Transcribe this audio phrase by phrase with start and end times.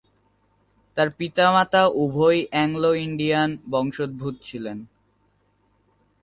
[0.97, 4.77] তাঁর পিতা-মাতা উভয়ই অ্যাংলো-ইন্ডিয়ান বংশোদ্ভূত ছিলেন।